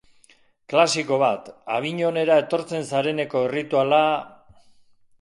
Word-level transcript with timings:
Klasiko 0.73 1.19
bat, 1.25 1.51
Avignonera 1.77 2.39
etortzen 2.47 2.91
zareneko 2.93 3.45
errituala... 3.51 4.05